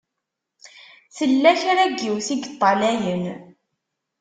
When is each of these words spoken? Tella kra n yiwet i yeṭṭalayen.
Tella 1.17 1.51
kra 1.59 1.83
n 1.89 1.95
yiwet 1.99 2.27
i 2.33 2.35
yeṭṭalayen. 2.41 3.23